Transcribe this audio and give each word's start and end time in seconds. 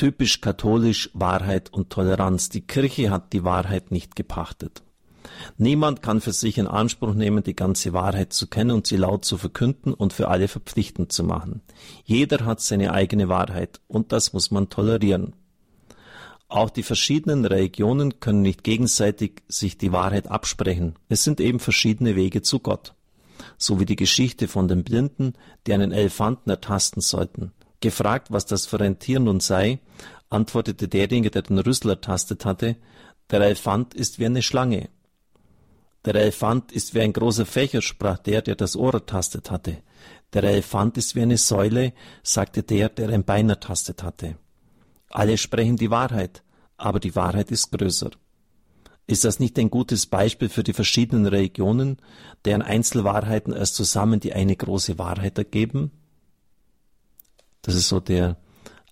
Typisch 0.00 0.40
katholisch 0.40 1.10
Wahrheit 1.12 1.74
und 1.74 1.90
Toleranz. 1.90 2.48
Die 2.48 2.62
Kirche 2.62 3.10
hat 3.10 3.34
die 3.34 3.44
Wahrheit 3.44 3.90
nicht 3.90 4.16
gepachtet. 4.16 4.82
Niemand 5.58 6.00
kann 6.00 6.22
für 6.22 6.32
sich 6.32 6.56
in 6.56 6.66
Anspruch 6.66 7.12
nehmen, 7.12 7.42
die 7.44 7.54
ganze 7.54 7.92
Wahrheit 7.92 8.32
zu 8.32 8.46
kennen 8.46 8.70
und 8.70 8.86
sie 8.86 8.96
laut 8.96 9.26
zu 9.26 9.36
verkünden 9.36 9.92
und 9.92 10.14
für 10.14 10.28
alle 10.28 10.48
verpflichtend 10.48 11.12
zu 11.12 11.22
machen. 11.22 11.60
Jeder 12.02 12.46
hat 12.46 12.62
seine 12.62 12.94
eigene 12.94 13.28
Wahrheit 13.28 13.82
und 13.88 14.10
das 14.12 14.32
muss 14.32 14.50
man 14.50 14.70
tolerieren. 14.70 15.34
Auch 16.48 16.70
die 16.70 16.82
verschiedenen 16.82 17.44
Religionen 17.44 18.20
können 18.20 18.40
nicht 18.40 18.64
gegenseitig 18.64 19.42
sich 19.48 19.76
die 19.76 19.92
Wahrheit 19.92 20.28
absprechen. 20.28 20.94
Es 21.10 21.24
sind 21.24 21.42
eben 21.42 21.60
verschiedene 21.60 22.16
Wege 22.16 22.40
zu 22.40 22.60
Gott. 22.60 22.94
So 23.58 23.80
wie 23.80 23.84
die 23.84 23.96
Geschichte 23.96 24.48
von 24.48 24.66
den 24.66 24.82
Blinden, 24.82 25.34
die 25.66 25.74
einen 25.74 25.92
Elefanten 25.92 26.48
ertasten 26.48 27.02
sollten. 27.02 27.52
Gefragt, 27.80 28.30
was 28.30 28.46
das 28.46 28.66
für 28.66 28.80
ein 28.80 28.98
Tier 28.98 29.20
nun 29.20 29.40
sei, 29.40 29.80
antwortete 30.28 30.88
derjenige, 30.88 31.30
der 31.30 31.42
den 31.42 31.58
Rüssel 31.58 31.90
ertastet 31.90 32.44
hatte, 32.44 32.76
der 33.30 33.40
Elefant 33.40 33.94
ist 33.94 34.18
wie 34.18 34.26
eine 34.26 34.42
Schlange. 34.42 34.88
Der 36.04 36.14
Elefant 36.14 36.72
ist 36.72 36.94
wie 36.94 37.00
ein 37.00 37.12
großer 37.12 37.46
Fächer, 37.46 37.82
sprach 37.82 38.18
der, 38.18 38.42
der 38.42 38.54
das 38.54 38.76
Ohr 38.76 38.94
ertastet 38.94 39.50
hatte. 39.50 39.78
Der 40.32 40.44
Elefant 40.44 40.96
ist 40.96 41.14
wie 41.14 41.22
eine 41.22 41.36
Säule, 41.36 41.92
sagte 42.22 42.62
der, 42.62 42.88
der 42.88 43.10
ein 43.10 43.24
Bein 43.24 43.50
ertastet 43.50 44.02
hatte. 44.02 44.36
Alle 45.08 45.36
sprechen 45.36 45.76
die 45.76 45.90
Wahrheit, 45.90 46.42
aber 46.76 47.00
die 47.00 47.16
Wahrheit 47.16 47.50
ist 47.50 47.72
größer. 47.72 48.10
Ist 49.06 49.24
das 49.24 49.40
nicht 49.40 49.58
ein 49.58 49.70
gutes 49.70 50.06
Beispiel 50.06 50.48
für 50.48 50.62
die 50.62 50.72
verschiedenen 50.72 51.26
Religionen, 51.26 51.98
deren 52.44 52.62
Einzelwahrheiten 52.62 53.52
erst 53.52 53.74
zusammen 53.74 54.20
die 54.20 54.32
eine 54.32 54.54
große 54.54 54.98
Wahrheit 54.98 55.36
ergeben? 55.36 55.90
Das 57.62 57.74
ist 57.74 57.88
so 57.88 58.00
der 58.00 58.36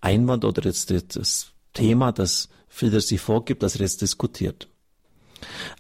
Einwand 0.00 0.44
oder 0.44 0.62
jetzt 0.64 0.90
das 0.90 1.52
Thema, 1.72 2.12
das 2.12 2.48
Frieder 2.68 3.00
sich 3.00 3.20
vorgibt, 3.20 3.62
das 3.62 3.76
er 3.76 3.82
jetzt 3.82 4.02
diskutiert. 4.02 4.68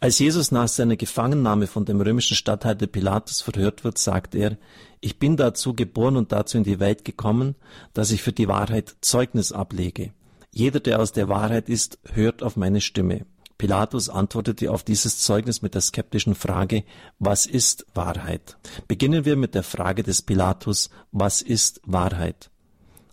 Als 0.00 0.18
Jesus 0.18 0.52
nach 0.52 0.68
seiner 0.68 0.96
Gefangennahme 0.96 1.66
von 1.66 1.84
dem 1.84 2.00
römischen 2.00 2.36
Statthalter 2.36 2.86
Pilatus 2.86 3.40
verhört 3.40 3.84
wird, 3.84 3.98
sagt 3.98 4.34
er, 4.34 4.56
ich 5.00 5.18
bin 5.18 5.36
dazu 5.36 5.74
geboren 5.74 6.16
und 6.16 6.32
dazu 6.32 6.58
in 6.58 6.64
die 6.64 6.80
Welt 6.80 7.04
gekommen, 7.04 7.56
dass 7.92 8.10
ich 8.10 8.22
für 8.22 8.32
die 8.32 8.48
Wahrheit 8.48 8.96
Zeugnis 9.00 9.52
ablege. 9.52 10.12
Jeder, 10.52 10.80
der 10.80 11.00
aus 11.00 11.12
der 11.12 11.28
Wahrheit 11.28 11.68
ist, 11.68 11.98
hört 12.12 12.42
auf 12.42 12.56
meine 12.56 12.80
Stimme. 12.80 13.26
Pilatus 13.58 14.08
antwortete 14.08 14.70
auf 14.70 14.84
dieses 14.84 15.18
Zeugnis 15.18 15.62
mit 15.62 15.74
der 15.74 15.80
skeptischen 15.80 16.36
Frage, 16.36 16.84
was 17.18 17.44
ist 17.44 17.86
Wahrheit? 17.94 18.56
Beginnen 18.86 19.24
wir 19.24 19.36
mit 19.36 19.56
der 19.56 19.64
Frage 19.64 20.04
des 20.04 20.22
Pilatus, 20.22 20.90
was 21.10 21.42
ist 21.42 21.80
Wahrheit? 21.84 22.50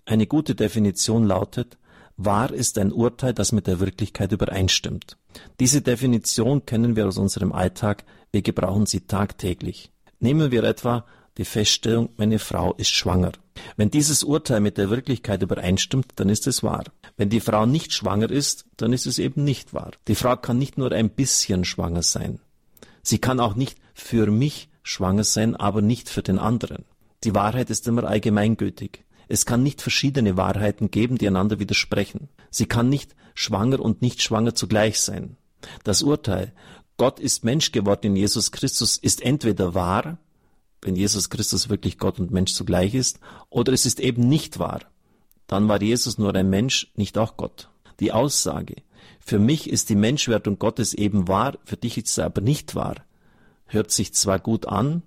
Eine 0.06 0.28
gute 0.28 0.53
Definition 0.53 1.25
lautet, 1.25 1.78
wahr 2.16 2.53
ist 2.53 2.78
ein 2.78 2.92
Urteil, 2.92 3.34
das 3.34 3.52
mit 3.52 3.66
der 3.66 3.80
Wirklichkeit 3.80 4.31
übereinstimmt. 4.31 5.17
Diese 5.59 5.81
Definition 5.81 6.66
kennen 6.66 6.95
wir 6.95 7.08
aus 7.08 7.17
unserem 7.17 7.52
Alltag, 7.52 8.06
wir 8.31 8.44
gebrauchen 8.44 8.86
sie 8.86 9.02
tagtäglich. 9.02 9.92
Nehmen 10.20 10.52
wir 10.52 10.64
etwa 10.64 11.06
die 11.38 11.45
Feststellung, 11.45 12.09
meine 12.17 12.39
Frau 12.39 12.73
ist 12.76 12.92
schwanger. 12.92 13.31
Wenn 13.78 13.89
dieses 13.89 14.23
Urteil 14.23 14.59
mit 14.59 14.78
der 14.78 14.89
Wirklichkeit 14.89 15.42
übereinstimmt, 15.42 16.14
dann 16.16 16.30
ist 16.30 16.45
es 16.45 16.61
wahr. 16.61 16.86
Wenn 17.17 17.30
die 17.30 17.39
Frau 17.39 17.66
nicht 17.66 17.92
schwanger 17.92 18.30
ist, 18.30 18.66
dann 18.78 18.94
ist 18.94 19.08
es 19.08 19.17
eben 19.17 19.44
nicht 19.44 19.73
wahr. 19.73 19.92
Die 20.08 20.16
Frau 20.16 20.38
kann 20.38 20.59
nicht 20.59 20.78
nur 20.78 20.92
ein 20.92 21.09
bisschen 21.09 21.66
schwanger 21.66 22.03
sein. 22.03 22.39
Sie 23.02 23.17
kann 23.17 23.39
auch 23.39 23.56
nicht 23.56 23.80
für 23.94 24.30
mich 24.31 24.70
schwanger 24.83 25.23
sein, 25.23 25.56
aber 25.56 25.81
nicht 25.81 26.09
für 26.09 26.22
den 26.22 26.39
anderen. 26.39 26.86
Die 27.23 27.33
Wahrheit 27.33 27.70
ist 27.70 27.88
immer 27.88 28.03
allgemeingültig. 28.03 29.03
Es 29.28 29.45
kann 29.45 29.64
nicht 29.64 29.81
verschiedene 29.81 30.38
Wahrheiten 30.38 30.92
geben, 30.92 31.18
die 31.18 31.28
einander 31.28 31.59
widersprechen. 31.59 32.30
Sie 32.50 32.66
kann 32.66 32.90
nicht 32.90 33.16
schwanger 33.34 33.80
und 33.80 34.02
nicht 34.02 34.22
schwanger 34.22 34.56
zugleich 34.56 35.00
sein. 35.00 35.38
Das 35.84 36.02
Urteil, 36.02 36.54
Gott 36.98 37.20
ist 37.20 37.44
Mensch 37.44 37.72
geworden 37.72 38.08
in 38.08 38.16
Jesus 38.16 38.52
Christus, 38.52 38.98
ist 38.98 39.22
entweder 39.22 39.73
wahr 39.73 40.20
wenn 40.86 40.95
Jesus 40.95 41.30
Christus 41.30 41.67
wirklich 41.67 41.98
Gott 41.98 42.20
und 42.20 42.32
Mensch 42.32 42.54
zugleich 42.54 42.94
ist, 42.94 43.20
oder 43.49 43.73
es 43.73 43.86
ist 43.86 43.99
eben 43.99 44.30
nicht 44.30 44.60
wahr. 44.60 44.82
Dann 45.48 45.67
war 45.67 45.82
Jesus 45.82 46.17
nur 46.17 46.33
ein 46.36 46.49
Mensch, 46.49 46.92
nicht 46.95 47.17
auch 47.17 47.38
Gott. 47.38 47.70
Die 47.99 48.11
Aussage, 48.11 48.76
für 49.20 49.39
mich 49.39 49.70
ist 49.70 49.89
die 49.89 49.95
Menschwertung 49.95 50.60
Gottes 50.60 50.94
eben 50.94 51.28
wahr, 51.28 51.58
für 51.66 51.78
dich 51.78 51.98
ist 51.98 52.14
sie 52.14 52.23
aber 52.23 52.42
nicht 52.42 52.76
wahr, 52.76 52.98
hört 53.66 53.92
sich 53.92 54.14
zwar 54.14 54.39
gut 54.39 54.67
an, 54.67 55.02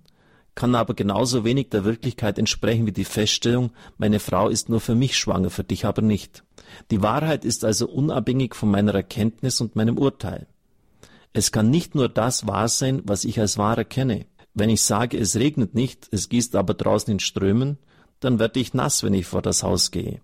kann 0.58 0.74
aber 0.74 0.94
genauso 0.94 1.44
wenig 1.44 1.68
der 1.68 1.84
Wirklichkeit 1.84 2.36
entsprechen 2.36 2.84
wie 2.84 2.90
die 2.90 3.04
Feststellung, 3.04 3.70
meine 3.96 4.18
Frau 4.18 4.48
ist 4.48 4.68
nur 4.68 4.80
für 4.80 4.96
mich 4.96 5.16
schwanger, 5.16 5.50
für 5.50 5.62
dich 5.62 5.84
aber 5.84 6.02
nicht. 6.02 6.42
Die 6.90 7.00
Wahrheit 7.00 7.44
ist 7.44 7.64
also 7.64 7.88
unabhängig 7.88 8.56
von 8.56 8.68
meiner 8.68 8.92
Erkenntnis 8.92 9.60
und 9.60 9.76
meinem 9.76 9.96
Urteil. 9.96 10.48
Es 11.32 11.52
kann 11.52 11.70
nicht 11.70 11.94
nur 11.94 12.08
das 12.08 12.48
wahr 12.48 12.66
sein, 12.66 13.02
was 13.04 13.22
ich 13.22 13.38
als 13.38 13.56
wahr 13.56 13.78
erkenne. 13.78 14.26
Wenn 14.52 14.68
ich 14.68 14.82
sage, 14.82 15.16
es 15.16 15.36
regnet 15.36 15.76
nicht, 15.76 16.08
es 16.10 16.28
gießt 16.28 16.56
aber 16.56 16.74
draußen 16.74 17.12
in 17.12 17.20
Strömen, 17.20 17.78
dann 18.18 18.40
werde 18.40 18.58
ich 18.58 18.74
nass, 18.74 19.04
wenn 19.04 19.14
ich 19.14 19.26
vor 19.26 19.42
das 19.42 19.62
Haus 19.62 19.92
gehe. 19.92 20.20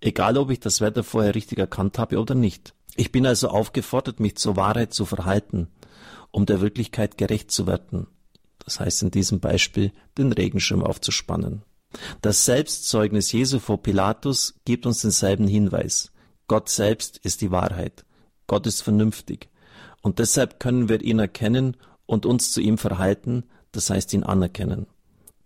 Egal, 0.00 0.38
ob 0.38 0.48
ich 0.50 0.60
das 0.60 0.80
Wetter 0.80 1.04
vorher 1.04 1.34
richtig 1.34 1.58
erkannt 1.58 1.98
habe 1.98 2.18
oder 2.18 2.34
nicht. 2.34 2.72
Ich 2.96 3.12
bin 3.12 3.26
also 3.26 3.48
aufgefordert, 3.48 4.18
mich 4.18 4.36
zur 4.36 4.56
Wahrheit 4.56 4.94
zu 4.94 5.04
verhalten, 5.04 5.68
um 6.30 6.46
der 6.46 6.62
Wirklichkeit 6.62 7.18
gerecht 7.18 7.50
zu 7.50 7.66
werden. 7.66 8.06
Das 8.64 8.80
heißt 8.80 9.02
in 9.02 9.10
diesem 9.10 9.40
Beispiel, 9.40 9.92
den 10.16 10.32
Regenschirm 10.32 10.82
aufzuspannen. 10.82 11.62
Das 12.22 12.44
Selbstzeugnis 12.44 13.30
Jesu 13.32 13.58
vor 13.58 13.82
Pilatus 13.82 14.54
gibt 14.64 14.86
uns 14.86 15.02
denselben 15.02 15.46
Hinweis. 15.46 16.10
Gott 16.48 16.68
selbst 16.68 17.18
ist 17.18 17.40
die 17.40 17.50
Wahrheit. 17.50 18.04
Gott 18.46 18.66
ist 18.66 18.82
vernünftig. 18.82 19.48
Und 20.02 20.18
deshalb 20.18 20.60
können 20.60 20.88
wir 20.88 21.00
ihn 21.02 21.18
erkennen 21.18 21.76
und 22.06 22.26
uns 22.26 22.52
zu 22.52 22.60
ihm 22.60 22.78
verhalten, 22.78 23.44
das 23.72 23.90
heißt 23.90 24.12
ihn 24.12 24.24
anerkennen. 24.24 24.86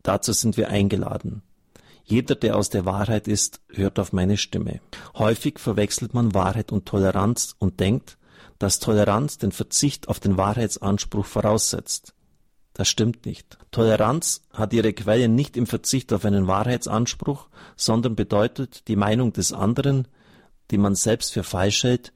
Dazu 0.03 0.33
sind 0.33 0.57
wir 0.57 0.69
eingeladen. 0.69 1.43
Jeder, 2.05 2.35
der 2.35 2.57
aus 2.57 2.71
der 2.71 2.87
Wahrheit 2.87 3.29
ist, 3.29 3.61
hört 3.69 3.99
auf 3.99 4.13
meine 4.13 4.39
Stimme. 4.39 4.81
Häufig 5.15 5.59
verwechselt 5.59 6.15
man 6.15 6.35
Wahrheit 6.35 6.73
und 6.73 6.87
Toleranz 6.87 7.55
und 7.59 7.81
denkt, 7.81 8.17
dass 8.59 8.81
Toleranz 8.81 9.39
den 9.39 9.53
Verzicht 9.53 10.09
auf 10.09 10.19
den 10.19 10.37
Wahrheitsanspruch 10.37 11.27
voraussetzt. 11.27 12.15
Das 12.79 12.87
stimmt 12.87 13.27
nicht. 13.27 13.59
Toleranz 13.73 14.45
hat 14.53 14.73
ihre 14.73 14.93
Quelle 14.93 15.29
nicht 15.29 15.57
im 15.57 15.67
Verzicht 15.67 16.13
auf 16.13 16.25
einen 16.25 16.47
Wahrheitsanspruch, 16.47 17.49
sondern 17.75 18.15
bedeutet, 18.15 18.87
die 18.87 18.95
Meinung 18.95 19.33
des 19.33 19.53
anderen, 19.53 20.07
die 20.71 20.79
man 20.79 20.95
selbst 20.95 21.33
für 21.33 21.43
falsch 21.43 21.83
hält, 21.83 22.13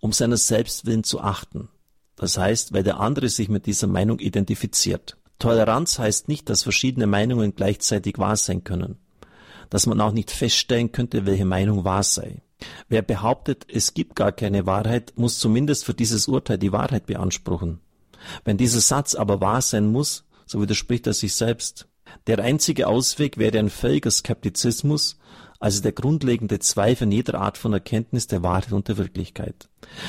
um 0.00 0.12
seiner 0.12 0.36
selbst 0.36 0.84
willen 0.84 1.02
zu 1.02 1.22
achten. 1.22 1.70
Das 2.14 2.36
heißt, 2.36 2.74
weil 2.74 2.82
der 2.82 3.00
andere 3.00 3.30
sich 3.30 3.48
mit 3.48 3.64
dieser 3.64 3.86
Meinung 3.86 4.18
identifiziert. 4.18 5.16
Toleranz 5.38 5.98
heißt 5.98 6.28
nicht, 6.28 6.50
dass 6.50 6.62
verschiedene 6.62 7.06
Meinungen 7.06 7.54
gleichzeitig 7.54 8.18
wahr 8.18 8.36
sein 8.36 8.64
können, 8.64 8.98
dass 9.70 9.86
man 9.86 9.98
auch 10.02 10.12
nicht 10.12 10.30
feststellen 10.30 10.92
könnte, 10.92 11.24
welche 11.24 11.46
Meinung 11.46 11.84
wahr 11.84 12.02
sei. 12.02 12.42
Wer 12.90 13.00
behauptet, 13.00 13.64
es 13.72 13.94
gibt 13.94 14.14
gar 14.16 14.32
keine 14.32 14.66
Wahrheit, 14.66 15.14
muss 15.16 15.38
zumindest 15.38 15.86
für 15.86 15.94
dieses 15.94 16.28
Urteil 16.28 16.58
die 16.58 16.72
Wahrheit 16.72 17.06
beanspruchen. 17.06 17.80
Wenn 18.44 18.56
dieser 18.56 18.80
Satz 18.80 19.14
aber 19.14 19.40
wahr 19.40 19.62
sein 19.62 19.90
muss, 19.90 20.24
so 20.46 20.60
widerspricht 20.60 21.06
er 21.06 21.14
sich 21.14 21.34
selbst. 21.34 21.88
Der 22.26 22.38
einzige 22.38 22.88
Ausweg 22.88 23.38
wäre 23.38 23.58
ein 23.58 23.70
völliger 23.70 24.10
Skeptizismus, 24.10 25.18
also 25.58 25.80
der 25.80 25.92
grundlegende 25.92 26.58
Zweifel 26.58 27.12
jeder 27.12 27.40
Art 27.40 27.56
von 27.56 27.72
Erkenntnis 27.72 28.26
der 28.26 28.42
Wahrheit 28.42 28.72
und 28.72 28.88
der 28.88 28.98
Wirklichkeit. 28.98 29.68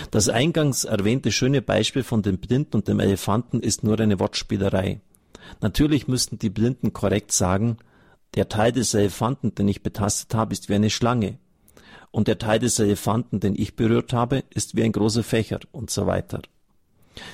Das 0.09 0.27
eingangs 0.27 0.83
erwähnte 0.83 1.31
schöne 1.31 1.61
Beispiel 1.61 2.03
von 2.03 2.23
dem 2.23 2.39
Blinden 2.39 2.77
und 2.77 2.87
dem 2.87 2.99
Elefanten 2.99 3.59
ist 3.59 3.83
nur 3.83 3.99
eine 3.99 4.19
Wortspielerei. 4.19 4.99
Natürlich 5.61 6.07
müssten 6.07 6.39
die 6.39 6.49
Blinden 6.49 6.91
korrekt 6.93 7.31
sagen, 7.31 7.77
der 8.35 8.49
Teil 8.49 8.71
des 8.71 8.93
Elefanten, 8.95 9.53
den 9.53 9.67
ich 9.67 9.83
betastet 9.83 10.33
habe, 10.33 10.53
ist 10.53 10.69
wie 10.69 10.75
eine 10.75 10.89
Schlange. 10.89 11.37
Und 12.09 12.27
der 12.27 12.39
Teil 12.39 12.59
des 12.59 12.79
Elefanten, 12.79 13.39
den 13.39 13.55
ich 13.55 13.75
berührt 13.75 14.13
habe, 14.13 14.43
ist 14.49 14.75
wie 14.75 14.83
ein 14.83 14.91
großer 14.91 15.23
Fächer 15.23 15.59
und 15.71 15.91
so 15.91 16.07
weiter. 16.07 16.41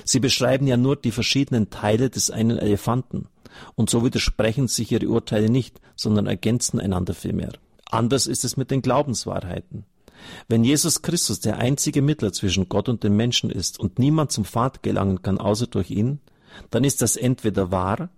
Sie 0.04 0.20
beschreiben 0.20 0.66
ja 0.66 0.76
nur 0.76 0.96
die 0.96 1.12
verschiedenen 1.12 1.70
Teile 1.70 2.10
des 2.10 2.30
einen 2.30 2.58
Elefanten. 2.58 3.28
Und 3.74 3.90
so 3.90 4.04
widersprechen 4.04 4.68
sich 4.68 4.92
ihre 4.92 5.08
Urteile 5.08 5.50
nicht, 5.50 5.80
sondern 5.96 6.26
ergänzen 6.26 6.80
einander 6.80 7.14
vielmehr. 7.14 7.52
Anders 7.90 8.26
ist 8.26 8.44
es 8.44 8.56
mit 8.56 8.70
den 8.70 8.82
Glaubenswahrheiten. 8.82 9.84
Wenn 10.48 10.64
Jesus 10.64 11.02
Christus 11.02 11.40
der 11.40 11.58
einzige 11.58 12.02
Mittler 12.02 12.32
zwischen 12.32 12.68
Gott 12.68 12.88
und 12.88 13.02
den 13.02 13.16
Menschen 13.16 13.50
ist 13.50 13.80
und 13.80 13.98
niemand 13.98 14.32
zum 14.32 14.44
Vater 14.44 14.80
gelangen 14.82 15.22
kann 15.22 15.38
außer 15.38 15.66
durch 15.66 15.90
ihn, 15.90 16.20
dann 16.70 16.84
ist 16.84 17.02
das 17.02 17.16
entweder 17.16 17.70
wahr, 17.70 18.10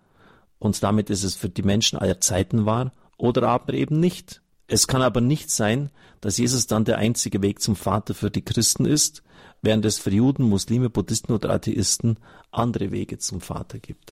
und 0.59 0.81
damit 0.83 1.11
ist 1.11 1.25
es 1.25 1.35
für 1.35 1.49
die 1.49 1.63
Menschen 1.63 1.99
aller 1.99 2.21
Zeiten 2.21 2.67
wahr, 2.67 2.93
oder 3.17 3.49
aber 3.49 3.75
eben 3.75 4.01
nicht. 4.01 4.42
Es 4.67 4.87
kann 4.87 5.03
aber 5.03 5.21
nicht 5.21 5.51
sein, 5.51 5.91
dass 6.21 6.39
Jesus 6.39 6.67
dann 6.67 6.85
der 6.85 6.99
einzige 6.99 7.43
Weg 7.43 7.61
zum 7.61 7.77
Vater 7.77 8.15
für 8.15 8.31
die 8.31 8.45
Christen 8.45 8.85
ist, 8.85 9.23
während 9.61 9.85
es 9.85 9.99
für 9.99 10.11
Juden, 10.11 10.49
Muslime, 10.49 10.91
Buddhisten 10.91 11.33
oder 11.33 11.51
Atheisten 11.51 12.19
andere 12.51 12.91
Wege 12.91 13.19
zum 13.19 13.41
Vater 13.41 13.79
gibt. 13.79 14.01